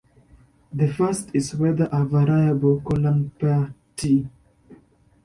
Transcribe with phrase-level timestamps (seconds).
[0.73, 4.27] The first is whether a variable-column pair "t".